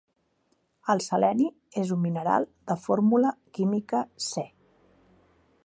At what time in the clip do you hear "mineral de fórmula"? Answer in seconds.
2.05-3.35